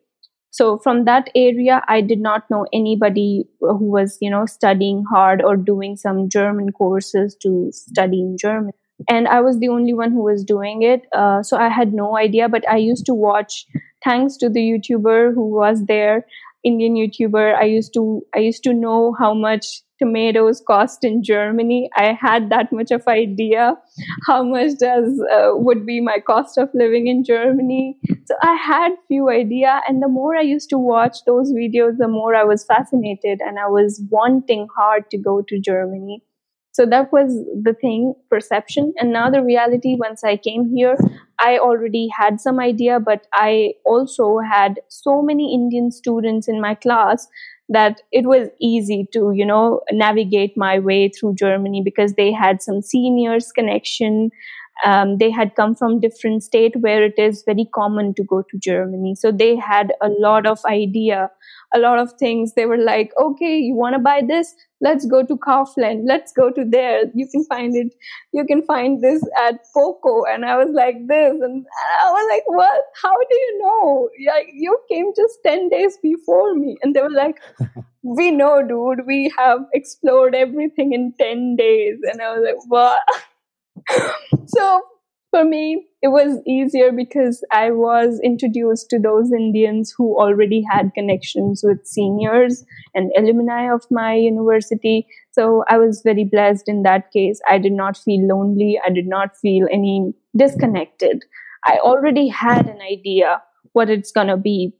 [0.58, 5.42] so from that area i did not know anybody who was you know studying hard
[5.42, 8.74] or doing some german courses to study in german.
[9.12, 11.08] And i was the only one who was doing it.
[11.12, 13.66] Uh, so i had no idea but i used to watch
[14.04, 16.26] thanks to the youtuber who was there
[16.64, 21.90] indian youtuber i used to i used to know how much tomatoes cost in Germany.
[21.96, 23.76] I had that much of idea
[24.28, 27.98] how much does uh, would be my cost of living in Germany.
[28.26, 32.08] So I had few idea, and the more I used to watch those videos, the
[32.20, 36.22] more I was fascinated, and I was wanting hard to go to Germany.
[36.76, 38.94] So that was the thing, perception.
[39.00, 40.96] And now the reality, once I came here,
[41.38, 46.74] I already had some idea, but I also had so many Indian students in my
[46.74, 47.28] class
[47.70, 52.62] that it was easy to you know navigate my way through germany because they had
[52.62, 54.32] some seniors connection.
[54.86, 58.58] Um, they had come from different state where it is very common to go to
[58.58, 59.16] germany.
[59.16, 61.30] So they had a lot of idea
[61.74, 62.54] a lot of things.
[62.54, 64.54] They were like okay you want to buy this?
[64.82, 66.02] Let's go to kaufland.
[66.06, 67.04] Let's go to there.
[67.14, 67.94] You can find it.
[68.34, 71.66] You can find this at poco and i was like this and
[72.02, 72.82] i was like what?
[73.02, 74.10] How do you know?
[74.28, 76.78] Like you came just 10 days before me.
[76.82, 77.42] And they were like
[78.04, 79.06] we know dude.
[79.08, 81.98] We have explored everything in 10 days.
[82.12, 83.02] And i was like what?
[84.48, 84.82] So
[85.34, 90.94] for me, it was easier because I was introduced to those Indians who already had
[90.94, 95.08] connections with seniors and alumni of my university.
[95.32, 97.42] So I was very blessed in that case.
[97.50, 98.80] I did not feel lonely.
[98.86, 101.24] I did not feel any disconnected.
[101.66, 103.42] I already had an idea
[103.72, 104.74] what it's going to be,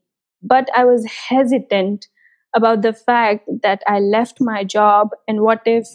[0.44, 2.06] but I was hesitant
[2.56, 5.88] about the fact that I left my job and what if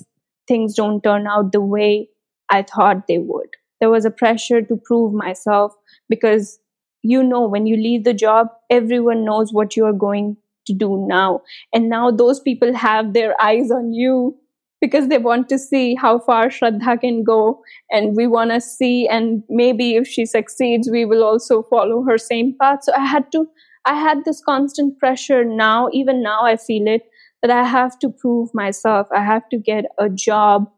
[0.48, 2.08] things don't turn out the way
[2.48, 3.50] I thought they would.
[3.80, 5.74] There was a pressure to prove myself
[6.08, 6.58] because
[7.02, 10.36] you know when you leave the job, everyone knows what you are going
[10.66, 11.42] to do now.
[11.72, 14.36] And now those people have their eyes on you
[14.80, 17.62] because they want to see how far Shraddha can go.
[17.90, 22.18] And we want to see, and maybe if she succeeds, we will also follow her
[22.18, 22.80] same path.
[22.84, 23.48] So I had to,
[23.84, 27.02] I had this constant pressure now, even now I feel it,
[27.42, 29.08] that I have to prove myself.
[29.14, 30.70] I have to get a job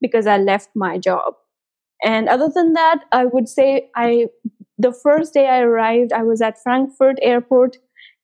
[0.00, 1.34] because I left my job.
[2.04, 4.26] And other than that, I would say I
[4.78, 7.78] the first day I arrived, I was at Frankfurt airport.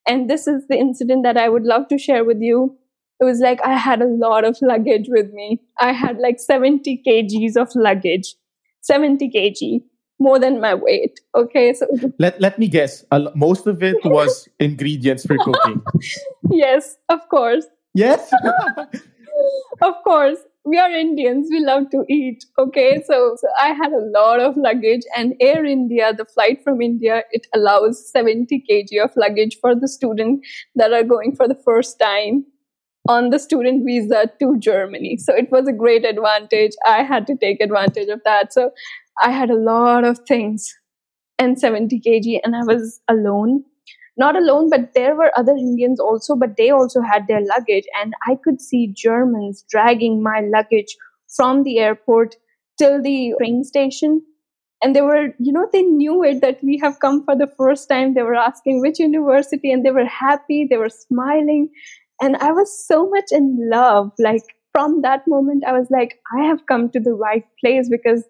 [0.07, 2.77] And this is the incident that I would love to share with you.
[3.19, 5.61] It was like I had a lot of luggage with me.
[5.79, 8.35] I had like 70 kgs of luggage,
[8.81, 9.81] 70 kg,
[10.19, 11.21] more than my weight.
[11.35, 11.73] Okay.
[11.73, 11.87] So
[12.19, 13.05] let, let me guess.
[13.33, 15.81] Most of it was ingredients for cooking.
[16.51, 17.65] yes, of course.
[17.93, 18.29] Yes.
[19.81, 21.49] of course we are Indians.
[21.51, 22.45] We love to eat.
[22.57, 23.03] Okay.
[23.05, 27.23] So, so I had a lot of luggage and Air India, the flight from India,
[27.31, 30.45] it allows 70 kg of luggage for the student
[30.75, 32.45] that are going for the first time
[33.09, 35.17] on the student visa to Germany.
[35.17, 36.71] So it was a great advantage.
[36.85, 38.53] I had to take advantage of that.
[38.53, 38.71] So
[39.21, 40.73] I had a lot of things
[41.37, 43.65] and 70 kg and I was alone
[44.17, 47.85] not alone, but there were other Indians also, but they also had their luggage.
[48.01, 50.95] And I could see Germans dragging my luggage
[51.35, 52.35] from the airport
[52.77, 54.21] till the train station.
[54.83, 57.87] And they were, you know, they knew it that we have come for the first
[57.89, 58.13] time.
[58.13, 60.67] They were asking which university and they were happy.
[60.69, 61.69] They were smiling.
[62.21, 64.11] And I was so much in love.
[64.19, 68.23] Like from that moment, I was like, I have come to the right place because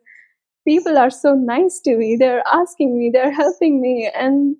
[0.67, 2.17] people are so nice to me.
[2.19, 4.09] They're asking me, they're helping me.
[4.13, 4.55] And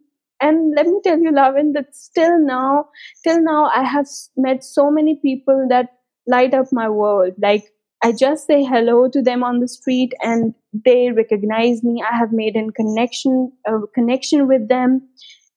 [0.47, 2.85] and let me tell you lavin that still now
[3.23, 4.07] till now i have
[4.47, 5.89] met so many people that
[6.25, 7.33] light up my world.
[7.41, 7.65] Like
[8.03, 10.53] i just say hello to them on the street and
[10.85, 12.03] they recognize me.
[12.09, 15.01] I have made a connection a connection with them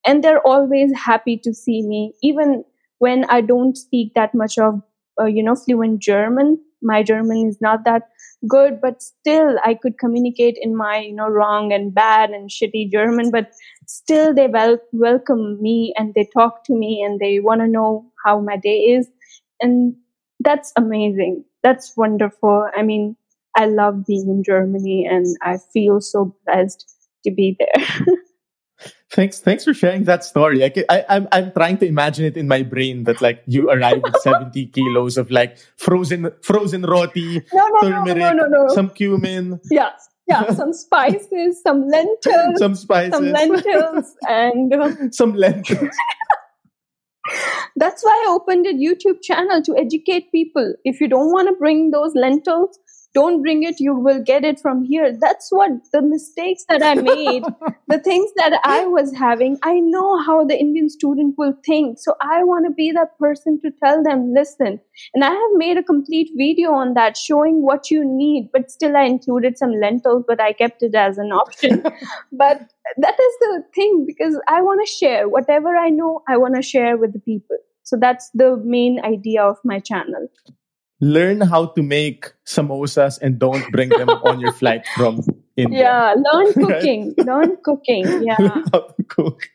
[0.07, 2.65] and they're always happy to see me even
[2.99, 4.81] when i don't speak that much of
[5.21, 8.05] uh, you know fluent german my German is not that
[8.49, 12.91] good, but still I could communicate in my, you know, wrong and bad and shitty
[12.93, 13.51] German, but
[13.87, 18.07] still they wel- welcome me and they talk to me and they want to know
[18.25, 19.09] how my day is.
[19.61, 19.97] And
[20.41, 21.45] that's amazing.
[21.63, 22.69] That's wonderful.
[22.77, 23.17] I mean,
[23.57, 26.87] I love being in Germany and I feel so blessed
[27.25, 28.07] to be there.
[29.17, 30.63] Thanks, thanks for sharing that story.
[30.63, 34.03] I, I, I'm, I'm trying to imagine it in my brain that like you arrive
[34.03, 38.91] with 70 kilos of like frozen, frozen roti, no, no, turmeric, no, no, no, some
[38.91, 39.59] cumin.
[39.71, 39.93] Yeah,
[40.29, 45.97] yeah, some spices, some lentils, some spices, some lentils, and uh, some lentils.
[47.77, 50.75] That's why I opened a YouTube channel to educate people.
[50.85, 52.79] If you don't want to bring those lentils,
[53.19, 55.17] don't bring it you will get it from here.
[55.19, 57.45] That's what the mistakes that i made
[57.93, 61.99] the things that i was having i know how the indian student will think.
[61.99, 64.81] So i want to be that person to tell them listen
[65.15, 68.97] and i have made a complete video on that showing what you need but still
[68.97, 71.83] i included some lentils but i kept it as an option.
[72.33, 72.61] But
[73.05, 76.63] that is the thing because i want to share whatever i know i want to
[76.63, 77.57] share with the people.
[77.83, 80.29] So that's the main idea of my channel
[81.01, 85.21] learn how to make samosas and don't bring them on your flight from
[85.57, 85.81] India.
[85.81, 87.15] Yeah, learn cooking.
[87.19, 87.27] right?
[87.27, 88.05] Learn cooking.
[88.25, 88.37] Yeah.
[88.39, 89.49] Learn how to cook.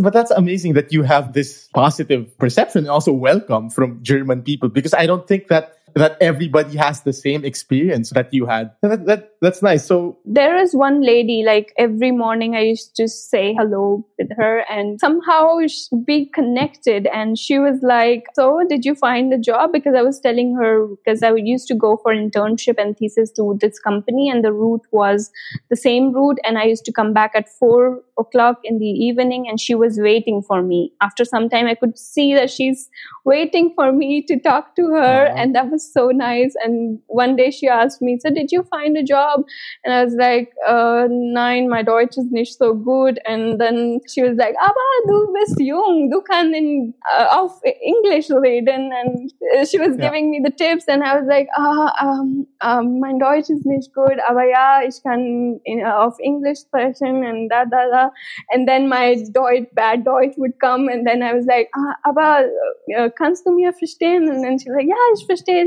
[0.00, 4.68] But that's amazing that you have this positive perception and also welcome from German people
[4.68, 8.72] because I don't think that that everybody has the same experience that you had.
[8.82, 9.86] That, that, that's nice.
[9.86, 14.64] So there is one lady, like every morning I used to say hello with her
[14.70, 15.58] and somehow
[16.04, 17.06] be connected.
[17.06, 19.72] And she was like, so did you find a job?
[19.72, 23.56] Because I was telling her, because I used to go for internship and thesis to
[23.60, 25.30] this company and the route was
[25.68, 26.38] the same route.
[26.44, 29.98] And I used to come back at four o'clock in the evening and she was
[29.98, 30.92] waiting for me.
[31.00, 32.88] After some time, I could see that she's
[33.24, 35.26] waiting for me to talk to her.
[35.26, 35.34] Uh-huh.
[35.36, 36.54] And that was was so nice.
[36.62, 39.44] And one day she asked me, So, did you find a job?
[39.84, 43.18] And I was like, uh, Nein, my Deutsch is nicht so good.
[43.26, 48.30] And then she was like, Aber du bist jung, du kannst in, uh, auf English
[48.30, 48.90] reden.
[48.92, 49.32] And
[49.68, 50.06] she was yeah.
[50.06, 50.84] giving me the tips.
[50.88, 55.02] And I was like, Ah, um, um, mein Deutsch ist nicht gut, aber ja, ich
[55.02, 58.12] kann in, uh, auf English sprechen and da, da, da.
[58.52, 60.88] And then my Deutsch, bad Deutsch would come.
[60.88, 62.48] And then I was like, ah, aber
[62.96, 64.28] uh, kannst du mir verstehen?
[64.28, 65.64] And then she was like, ja, ich verstehe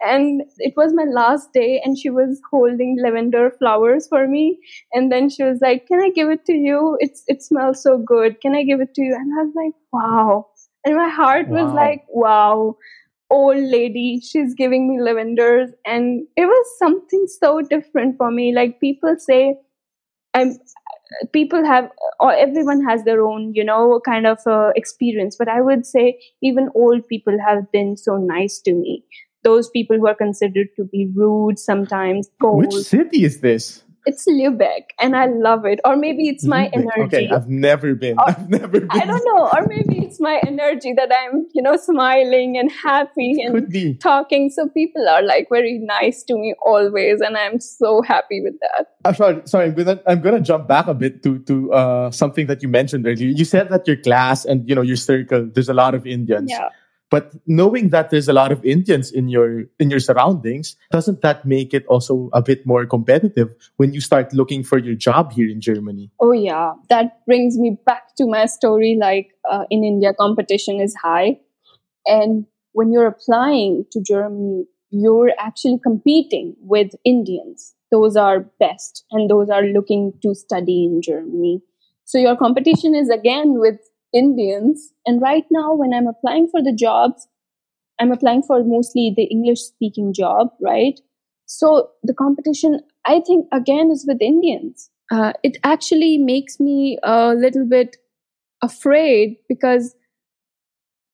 [0.00, 4.58] and it was my last day and she was holding lavender flowers for me.
[4.92, 6.96] And then she was like can i give it to you?
[7.00, 8.40] It's it smells so good.
[8.40, 9.14] Can i give it to you?
[9.14, 10.46] And i was like wow.
[10.84, 11.64] And my heart wow.
[11.64, 12.76] was like wow
[13.30, 15.70] old lady she's giving me lavenders.
[15.86, 18.54] And it was something so different for me.
[18.54, 19.56] Like people say
[20.34, 20.58] i'm
[21.32, 25.36] people have or everyone has their own you know kind of uh, experience.
[25.38, 29.04] But i would say even old people have been so nice to me.
[29.44, 32.66] Those people who are considered to be rude sometimes cold.
[32.66, 35.80] which city is this it's Lübeck and I love it.
[35.84, 36.72] Or maybe it's my Lübeck.
[36.74, 37.16] energy.
[37.16, 38.18] Okay, I've never been.
[38.18, 38.88] Or, I've never been.
[38.90, 39.48] I don't know.
[39.52, 44.50] Or maybe it's my energy that I'm, you know, smiling and happy and talking.
[44.50, 47.20] So people are like very nice to me always.
[47.20, 48.86] And I'm so happy with that.
[49.04, 52.46] I'm sorry, sorry, I'm gonna, I'm gonna jump back a bit to, to uh, something
[52.46, 53.28] that you mentioned earlier.
[53.28, 56.50] You said that your class and, you know, your circle, there's a lot of Indians.
[56.50, 56.68] Yeah.
[57.12, 61.44] But knowing that there's a lot of Indians in your in your surroundings, doesn't that
[61.44, 65.46] make it also a bit more competitive when you start looking for your job here
[65.46, 66.10] in Germany?
[66.20, 68.96] Oh yeah, that brings me back to my story.
[68.98, 71.36] Like uh, in India, competition is high,
[72.06, 77.74] and when you're applying to Germany, you're actually competing with Indians.
[77.90, 81.60] Those are best, and those are looking to study in Germany.
[82.06, 83.80] So your competition is again with
[84.12, 84.92] Indians.
[85.06, 87.26] And right now, when I'm applying for the jobs,
[88.00, 90.98] I'm applying for mostly the English speaking job, right?
[91.46, 94.90] So the competition, I think, again, is with Indians.
[95.10, 97.96] Uh, it actually makes me a little bit
[98.62, 99.94] afraid because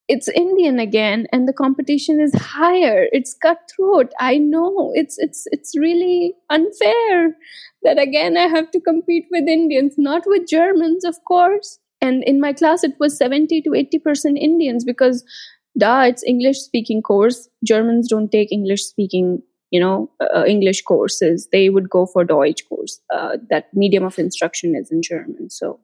[0.06, 3.08] it's Indian again, and the competition is higher.
[3.12, 4.12] It's cutthroat.
[4.18, 7.36] I know it's it's it's really unfair
[7.82, 12.40] that again I have to compete with Indians, not with Germans, of course and in
[12.40, 15.24] my class it was 70 to 80% indians because
[15.76, 17.48] da it's english speaking course.
[17.64, 21.48] Germans don't take english speaking you know uh, english courses.
[21.52, 23.00] They would go for deutsch course.
[23.12, 25.80] Uh, that medium of instruction is in german so.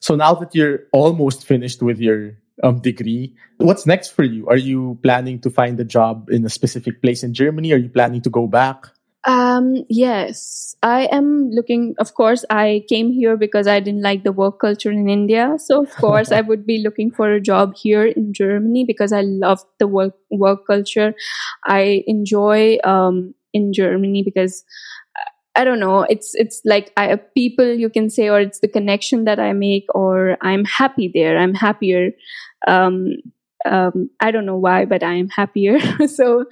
[0.00, 4.48] So now that you're almost finished with your um, degree what's next for you?
[4.48, 7.72] Are you planning to find a job in a specific place in germany?
[7.72, 8.86] Are you planning to go back
[9.26, 11.96] Um, yes, I am looking.
[11.98, 15.56] Of course, I came here because I didn't like the work culture in India.
[15.58, 19.22] So, of course, I would be looking for a job here in Germany because I
[19.22, 21.14] love the work work culture.
[21.64, 24.64] I enjoy um, in Germany because
[25.56, 26.02] I don't know.
[26.02, 29.86] It's it's like I people you can say, or it's the connection that I make,
[29.94, 31.38] or I'm happy there.
[31.38, 32.10] I'm happier.
[32.68, 33.16] Um,
[33.66, 35.78] um, I don't know why, but I am happier.
[36.06, 36.44] so,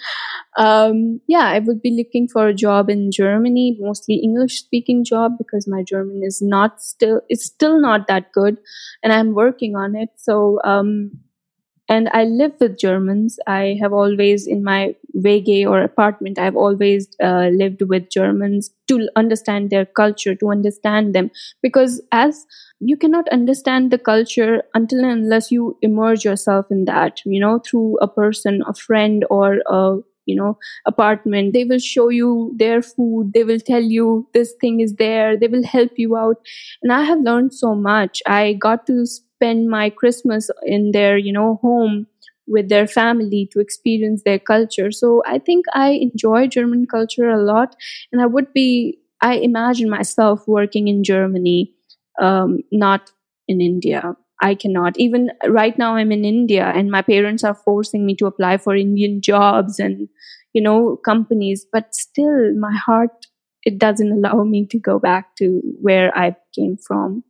[0.57, 5.33] um, yeah, I would be looking for a job in Germany, mostly English speaking job
[5.39, 8.59] because my German is not still, it's still not that good
[9.03, 10.11] and I'm working on it.
[10.17, 11.13] So, um,
[11.89, 13.39] and I live with Germans.
[13.47, 19.09] I have always, in my WG or apartment, I've always uh, lived with Germans to
[19.17, 21.31] understand their culture, to understand them.
[21.63, 22.47] Because as
[22.81, 27.59] you cannot understand the culture until and unless you immerse yourself in that, you know,
[27.59, 32.81] through a person, a friend, or a you know apartment they will show you their
[32.83, 36.37] food they will tell you this thing is there they will help you out
[36.83, 41.33] and i have learned so much i got to spend my Christmas in their, you
[41.33, 42.07] know, home
[42.47, 44.91] with their family to experience their culture.
[44.93, 47.75] So I think I enjoy German culture a lot.
[48.13, 51.75] And I would be, I imagine myself working in Germany,
[52.21, 53.11] um, not
[53.49, 54.17] in India.
[54.43, 54.99] I cannot.
[54.99, 58.77] Even right now, I'm in India and my parents are forcing me to apply for
[58.77, 60.09] Indian jobs and,
[60.53, 61.67] you know, companies.
[61.71, 63.27] But still, my heart,
[63.63, 67.25] it doesn't allow me to go back to where I came from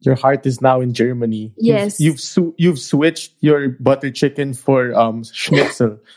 [0.00, 1.52] your heart is now in Germany.
[1.56, 5.98] Yes, you've you've, su- you've switched your butter chicken for um schnitzel.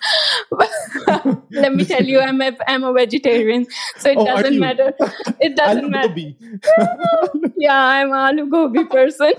[1.51, 3.65] Let me tell you, I'm a I'm a vegetarian,
[3.97, 4.93] so it oh, doesn't matter.
[5.39, 6.15] It doesn't matter.
[7.57, 9.33] yeah, I'm a gobi person.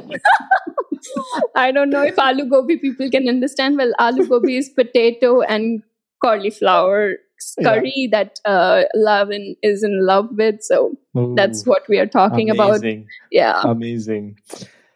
[1.54, 3.76] I don't know if aloo gobi people can understand.
[3.76, 5.82] Well, aloo gobi is potato and
[6.22, 7.16] cauliflower
[7.62, 8.08] curry yeah.
[8.12, 10.62] that uh, Lavin is in love with.
[10.62, 13.00] So Ooh, that's what we are talking amazing.
[13.00, 13.08] about.
[13.30, 13.62] Yeah.
[13.64, 14.38] Amazing.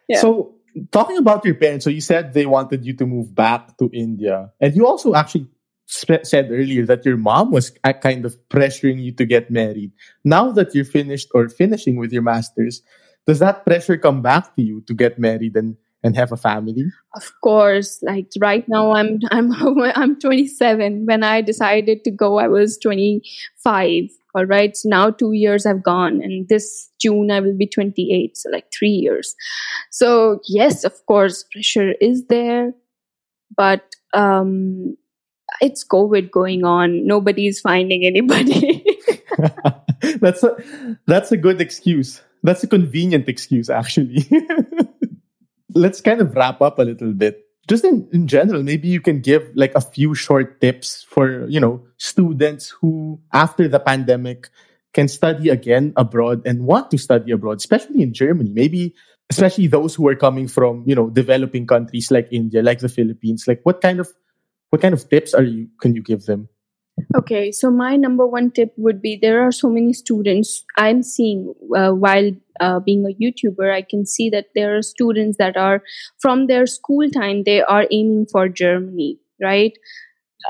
[0.09, 0.21] Yeah.
[0.21, 0.55] So
[0.93, 4.53] talking about your parents, so you said they wanted you to move back to India.
[4.61, 5.49] And you also actually
[5.91, 9.93] sp- said earlier that your mom was kind of pressuring you to get married.
[10.25, 12.83] Now that you're finished or finishing with your master's,
[13.27, 16.87] does that pressure come back to you to get married and and have a family?
[17.15, 18.03] Of course.
[18.03, 19.53] Like right now I'm I'm
[19.95, 21.07] I'm 27.
[21.07, 24.11] When I decided to go I was 25.
[24.35, 24.77] All right.
[24.77, 28.37] So now 2 years have gone and this June I will be 28.
[28.37, 29.35] So like 3 years.
[29.91, 32.73] So yes, of course pressure is there
[33.57, 34.97] but um
[35.61, 37.07] it's COVID going on.
[37.07, 38.85] Nobody's finding anybody.
[40.21, 40.57] that's a
[41.07, 42.21] that's a good excuse.
[42.43, 44.29] That's a convenient excuse actually
[45.75, 47.45] let's kind of wrap up a little bit.
[47.69, 51.61] Just in, in general, maybe you can give like a few short tips for, you
[51.61, 54.49] know, students who after the pandemic
[54.95, 58.51] can study again abroad and want to study abroad, especially in Germany.
[58.53, 58.95] Maybe
[59.29, 63.47] especially those who are coming from, you know, developing countries like India, like the Philippines.
[63.47, 64.09] Like what kind of
[64.71, 66.49] what kind of tips are you can you give them?
[67.17, 71.55] Okay, so my number one tip would be there are so many students I'm seeing
[71.77, 72.31] uh, while
[72.61, 73.73] uh, being a YouTuber.
[73.73, 75.83] I can see that there are students that are
[76.19, 79.77] from their school time, they are aiming for Germany, right?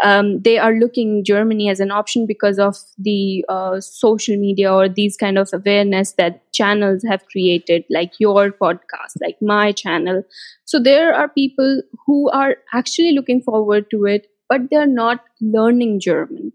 [0.04, 4.88] Um, they are looking Germany as an option because of the uh, social media or
[4.88, 10.22] these kind of awareness that channels have created, like your podcast, like my channel.
[10.66, 16.00] So there are people who are actually looking forward to it but they're not learning
[16.00, 16.52] German.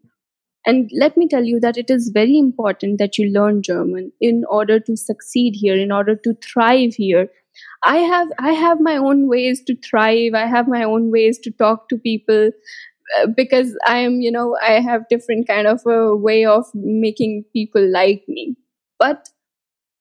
[0.66, 4.46] And let me tell you that it is very important that you learn German in
[4.50, 7.30] order to succeed here, in order to thrive here.
[7.84, 10.34] I have I have my own ways to thrive.
[10.34, 12.52] I have my own ways to talk to people
[13.18, 17.46] uh, because I am, you know, I have different kind of a way of making
[17.54, 18.56] people like me.
[19.00, 19.30] But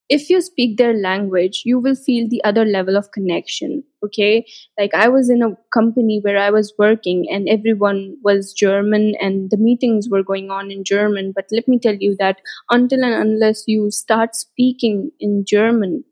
[0.09, 3.83] if you speak their language, you will feel the other level of connection.
[4.05, 4.45] Okay.
[4.79, 9.51] Like I was in a company where I was working and everyone was German and
[9.51, 11.33] the meetings were going on in German.
[11.35, 12.39] But let me tell you that
[12.71, 16.05] until and unless you start speaking in German,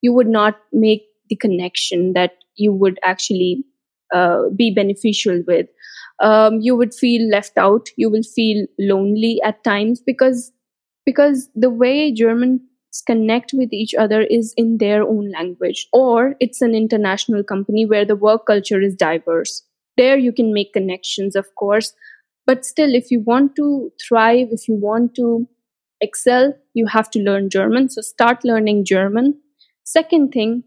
[0.00, 3.64] you would not make the connection that you would actually
[4.12, 5.66] uh, be beneficial with.
[6.20, 7.88] Um, you would feel left out.
[7.96, 10.52] You will feel lonely at times because
[11.04, 12.60] because the way German
[13.02, 18.04] connect with each other is in their own language, or it's an international company where
[18.04, 19.62] the work culture is diverse.
[19.96, 21.92] There you can make connections, of course,
[22.46, 25.48] but still, if you want to thrive, if you want to
[26.00, 27.88] excel, you have to learn German.
[27.88, 29.40] So start learning German.
[29.84, 30.64] Second thing,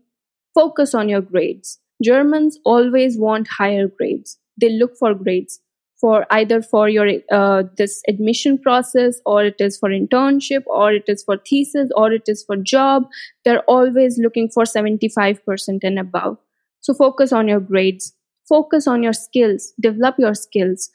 [0.56, 1.80] focus on your grades.
[2.04, 4.40] Germans always want higher grades.
[4.60, 5.60] They look for grades.
[6.00, 11.06] For either for your uh, this admission process or it is for internship or it
[11.08, 13.04] is for thesis or it is for job
[13.44, 16.38] they're always looking for 75% and above.
[16.82, 18.14] So focus on your grades.
[18.48, 19.74] Focus on your skills.
[19.80, 20.90] Develop your skills.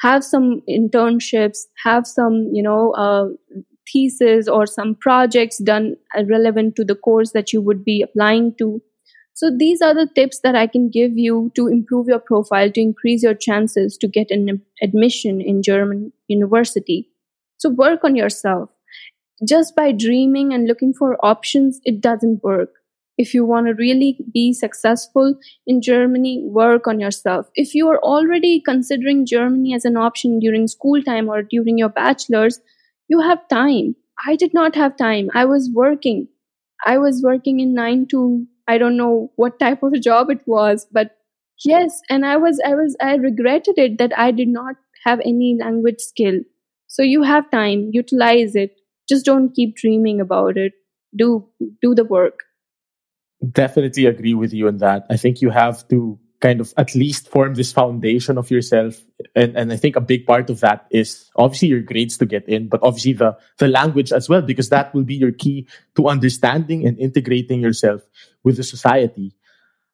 [0.00, 1.60] Have some internships.
[1.84, 3.28] Have some you know uh,
[3.92, 5.96] thesis or some projects done
[6.28, 8.80] relevant to the course that you would be applying to
[9.34, 12.80] so these are the tips that I can give you to improve your profile, to
[12.80, 17.08] increase your chances to get an admission in German university.
[17.58, 18.70] So work on yourself.
[19.46, 22.70] Just by dreaming and looking for options, it doesn't work.
[23.18, 27.46] If you want to really be successful in Germany, work on yourself.
[27.54, 31.88] If you are already considering Germany as an option during school time or during your
[31.88, 32.60] bachelor's,
[33.08, 33.96] you have time.
[34.26, 35.30] I did not have time.
[35.34, 36.28] I was working.
[36.84, 40.40] I was working in nine to I don't know what type of a job it
[40.46, 41.16] was, but
[41.64, 45.56] yes, and I was, I was, I regretted it that I did not have any
[45.60, 46.40] language skill.
[46.86, 48.76] So you have time, utilize it.
[49.08, 50.72] Just don't keep dreaming about it.
[51.16, 51.48] Do,
[51.80, 52.40] do the work.
[53.50, 55.04] Definitely agree with you on that.
[55.10, 59.00] I think you have to kind of at least form this foundation of yourself.
[59.36, 62.48] And, and I think a big part of that is obviously your grades to get
[62.48, 66.08] in, but obviously the, the language as well, because that will be your key to
[66.08, 68.02] understanding and integrating yourself
[68.42, 69.32] with the society.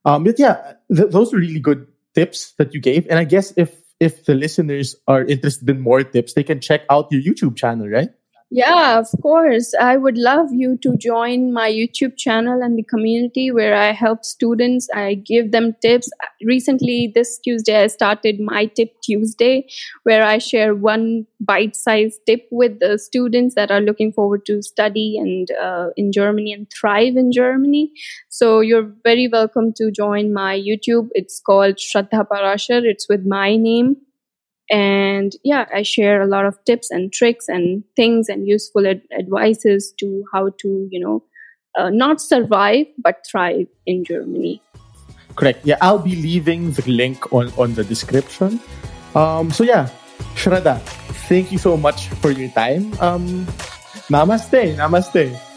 [0.06, 3.06] Um, but yeah, th- those are really good tips that you gave.
[3.10, 6.82] And I guess if, if the listeners are interested in more tips, they can check
[6.88, 8.08] out your YouTube channel, right?
[8.50, 9.74] Yeah, of course.
[9.78, 14.24] I would love you to join my YouTube channel and the community where I help
[14.24, 14.88] students.
[14.94, 16.08] I give them tips.
[16.42, 19.68] Recently, this Tuesday, I started My Tip Tuesday,
[20.04, 24.62] where I share one bite sized tip with the students that are looking forward to
[24.62, 27.92] study and uh, in Germany and thrive in Germany.
[28.30, 31.08] So you're very welcome to join my YouTube.
[31.12, 32.82] It's called Shraddha Parashar.
[32.82, 33.98] It's with my name
[34.70, 39.02] and yeah i share a lot of tips and tricks and things and useful ad-
[39.18, 41.22] advices to how to you know
[41.78, 44.60] uh, not survive but thrive in germany.
[45.36, 45.64] Correct.
[45.64, 48.60] Yeah i'll be leaving the link on on the description.
[49.14, 49.88] Um so yeah
[50.34, 50.80] shraddha
[51.28, 52.92] thank you so much for your time.
[53.00, 53.46] Um
[54.10, 55.47] namaste namaste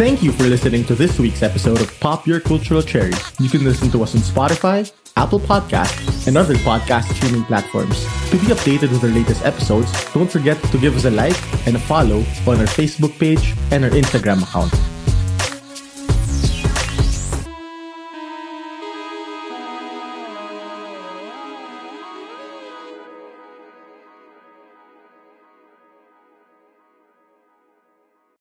[0.00, 3.20] Thank you for listening to this week's episode of Pop Your Cultural Cherries.
[3.38, 8.02] You can listen to us on Spotify, Apple Podcasts, and other podcast streaming platforms.
[8.30, 11.36] To be updated with our latest episodes, don't forget to give us a like
[11.66, 14.72] and a follow on our Facebook page and our Instagram account.